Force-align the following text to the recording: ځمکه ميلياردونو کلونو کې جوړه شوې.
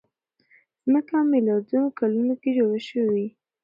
ځمکه 0.83 1.15
ميلياردونو 1.31 1.87
کلونو 1.99 2.33
کې 2.41 2.49
جوړه 2.57 2.79
شوې. 2.89 3.25